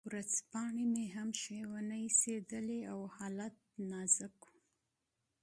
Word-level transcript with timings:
اخبارونه 0.19 0.83
مې 0.93 1.05
هم 1.15 1.29
ښه 1.41 1.57
ونه 1.71 1.95
ایسېدل 2.05 2.67
او 2.91 2.99
حالت 3.15 3.55
نازک 3.89 4.35
و. 4.45 4.45